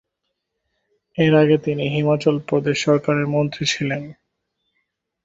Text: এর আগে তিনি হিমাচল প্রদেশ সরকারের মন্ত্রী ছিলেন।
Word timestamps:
এর 1.17 1.33
আগে 1.35 1.57
তিনি 1.57 1.83
হিমাচল 1.95 2.35
প্রদেশ 2.49 2.77
সরকারের 2.85 3.27
মন্ত্রী 3.27 3.63
ছিলেন। 3.65 4.03